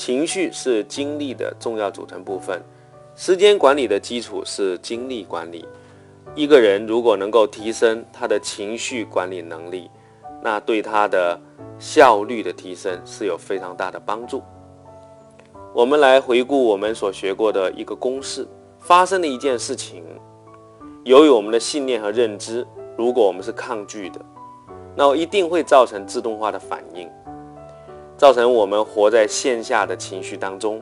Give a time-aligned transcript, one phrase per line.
[0.00, 2.58] 情绪是精力的重要组成部分，
[3.14, 5.68] 时间管理的基础是精力管理。
[6.34, 9.90] 一个人如果能够提升他的情绪管理能力，
[10.42, 11.38] 那对他的
[11.78, 14.42] 效率的提升是有非常大的帮助。
[15.74, 20.02] 我们来回顾我们所学过的一个公式：发生的一件事情，
[21.04, 24.18] 由于我们的信念和认知，如果我们是抗拒的，
[24.96, 27.06] 那一定会造成自动化的反应。
[28.20, 30.78] 造成我们活在线下的情绪当中，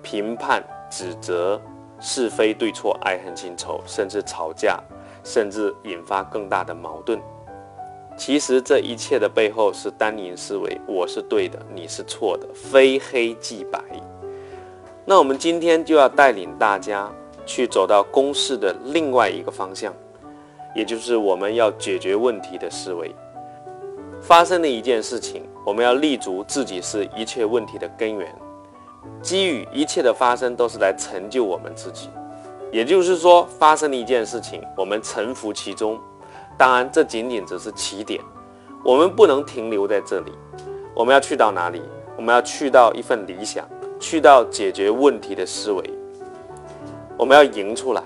[0.00, 1.60] 评判、指责、
[1.98, 4.78] 是非对错、爱恨情仇，甚至吵架，
[5.24, 7.20] 甚至引发更大的矛盾。
[8.16, 13.82] 其实这一切的背后是单赢思维，我是对的，你是错的，非黑即白。
[15.04, 17.12] 那我们今天就要带领大家
[17.44, 19.92] 去走到公式的另外一个方向，
[20.76, 23.12] 也就是我们要解决问题的思维。
[24.20, 25.42] 发生的一件事情。
[25.64, 28.34] 我们要立足自己是一切问题的根源，
[29.20, 32.08] 基于一切的发生都是来成就我们自己，
[32.72, 36.00] 也就是说，发生的一件事情，我们臣服其中。
[36.56, 38.18] 当然，这仅仅只是起点，
[38.82, 40.32] 我们不能停留在这里。
[40.94, 41.82] 我们要去到哪里？
[42.16, 43.68] 我们要去到一份理想，
[44.00, 45.84] 去到解决问题的思维。
[47.18, 48.02] 我们要赢出来，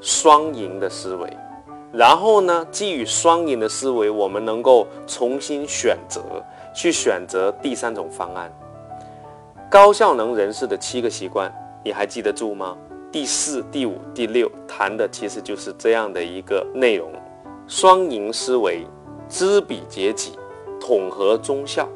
[0.00, 1.36] 双赢的思维。
[1.94, 6.20] 然后呢，基于双赢的思维，我们能够重新选择。
[6.76, 8.52] 去选择第三种方案。
[9.70, 11.48] 高效能人士的七个习惯，
[11.84, 12.76] 你还记得住吗？
[13.12, 17.12] 第四、第五、第六谈的其实就是这样的一个内容：
[17.68, 18.84] 双赢思维、
[19.28, 20.32] 知彼解己、
[20.80, 21.88] 统合中效。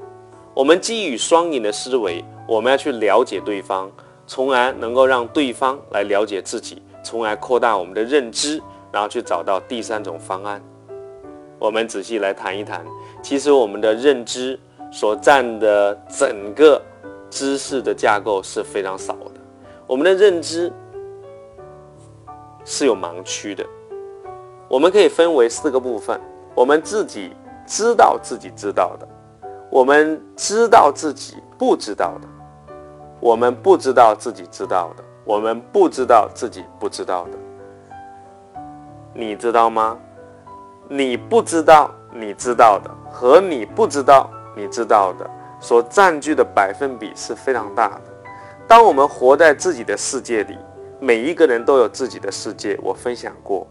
[0.54, 3.90] 我们基于双赢的思维，我们要去了解对方，
[4.28, 8.62] 从而能够让对方来了解自己，从而扩大我们的认知，
[8.92, 10.62] 然后去找到第三种方案。
[11.58, 12.84] 我们仔细来谈一谈，
[13.22, 14.58] 其实我们的认知。
[14.90, 16.80] 所占的整个
[17.28, 19.32] 知识的架构是非常少的，
[19.86, 20.72] 我们的认知
[22.64, 23.62] 是有盲区的。
[24.66, 26.18] 我们可以分为四个部分：
[26.54, 29.06] 我们自己知道自己知道的，
[29.70, 32.28] 我们知道自己不知道的，
[33.20, 37.32] 我们不知道自己知道的，我们不知道自己不知道的。
[39.18, 39.98] 你知道吗？
[40.88, 44.30] 你不知道你知道的和你不知道。
[44.56, 45.28] 你知道的，
[45.60, 48.00] 所占据的百分比是非常大的。
[48.66, 50.58] 当我们活在自己的世界里，
[50.98, 52.76] 每一个人都有自己的世界。
[52.82, 53.68] 我分享过，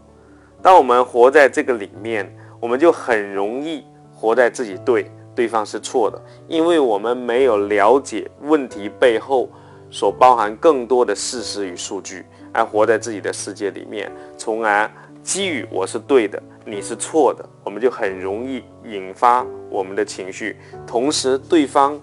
[0.62, 3.84] 当我们活在这个里面，我们就很容易
[4.14, 9.50] 活在自己对，对方是错的，因为我们没有了解问题背后
[9.90, 14.90] 所包含更多的事实与数据，而活在自己的世界里面，从而
[15.22, 16.42] 基于我是对的。
[16.64, 20.54] 你是错的，我们就很容易引发我们的情绪，
[20.86, 21.98] 同时对方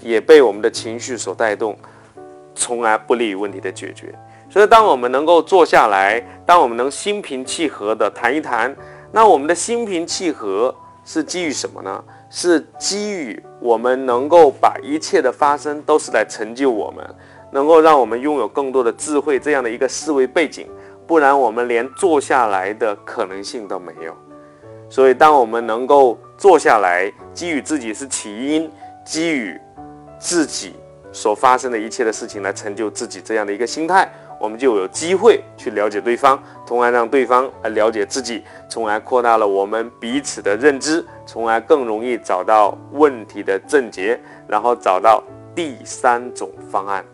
[0.00, 1.78] 也被我们的情绪所带动，
[2.52, 4.12] 从而不利于问题的解决。
[4.50, 8.74] 所以，当我们能够坐下来，当我们能心平气和的谈一谈，
[9.12, 10.74] 那我们的心平气和
[11.04, 12.04] 是基于什么呢？
[12.28, 17.06] 是基于我们能够把一切的发生都是来成就我们，
[17.52, 20.66] 能够让我们拥有更多的智慧这样的一个思维背景。
[21.12, 24.16] 不然，我们连坐下来的可能性都没有。
[24.88, 28.70] 所以，当我们能够坐下来，基于自己是起因，
[29.04, 29.60] 基于
[30.18, 30.74] 自己
[31.12, 44.18] 所发生的一切的事情来成就自己这样的一个心态，我们就有机会去了解对方，从而让对方来了解自己，从而扩大了我们彼此的认知，从而更容易找到问题的症结，
[44.48, 45.22] 然后找到
[45.54, 47.04] 第三种方案。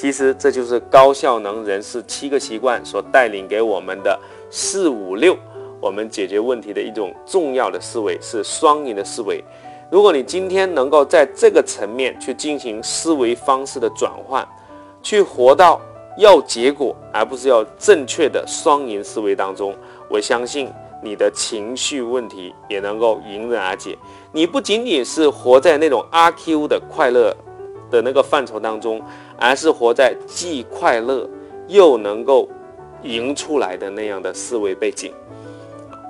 [0.00, 4.16] 其实这就是高效能人士七个习惯所带领给我们的
[4.48, 5.36] 四五六，
[5.80, 9.42] 我们解决问题的一种重要的思维，是双赢的思维。
[9.90, 14.46] 如果你今天能够在这个层面去进行思维方式的转换，
[15.02, 15.80] 去活到
[16.16, 19.74] 要结果而不是要正确的双赢思维当中，
[20.08, 20.70] 我相信
[21.02, 23.98] 你的情绪问题也能够迎刃而解。
[24.30, 27.36] 你不仅仅是活在那种阿 Q 的快乐。
[27.90, 29.00] 的那个范畴当中，
[29.38, 31.28] 而是活在既快乐
[31.66, 32.48] 又能够
[33.02, 35.12] 赢出来的那样的思维背景。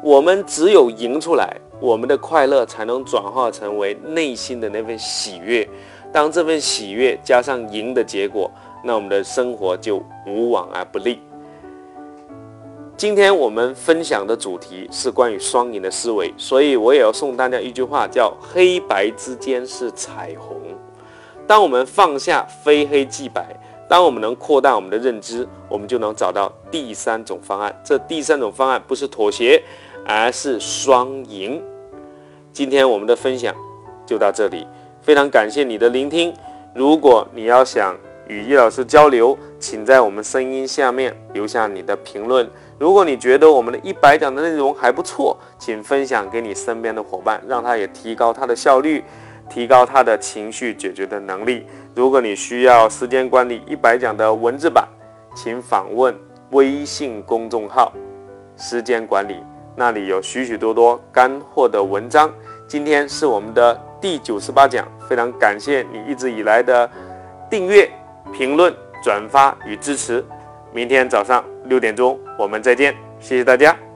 [0.02, 5.68] 我们只有赢出来，我们的快乐才能转化成为内心的那份喜悦。
[6.12, 8.50] 当这份喜悦加上赢的结果，
[8.84, 11.18] 那我们的生活就无往而不利。
[12.96, 20.56] 今天我们分享的主题是关于双赢的思维，所以我也要送大家一句话，叫“黑白之间是彩虹”。
[21.48, 23.58] 当我们放下非黑即白，
[23.88, 27.74] 当我们能扩大我们的认知，我们就能找到第三种方案。
[27.82, 29.62] 这第三种方案不是妥协，
[30.06, 31.62] 而是双赢。
[32.52, 33.54] 今天我们的分享
[34.04, 34.66] 就到这里，
[35.00, 36.34] 非常感谢你的聆听。
[36.74, 37.96] 如果你要想
[38.26, 42.46] 与叶老师交流，请在我们声音下面留下你的评论。
[42.78, 49.02] 如果你觉得我们的一百讲的内容还不错，请分享给你身边的伙伴，让他也提高他的效率，
[49.48, 51.66] 提高他的情绪解决的能力。
[51.94, 54.86] 如果你需要时间管理一百讲的文字版，
[55.34, 56.14] 请访问
[56.50, 57.92] 微信公众号
[58.56, 59.36] “时间管理”，
[59.74, 62.32] 那里有许许多多干货的文章。
[62.66, 66.88] 今天是我们的第九十八讲，非常感谢你一直以来的
[67.50, 67.90] 订阅、
[68.32, 70.24] 评论、转发与支持。
[70.72, 73.87] 明天早上六点钟，我们再见，谢谢大家。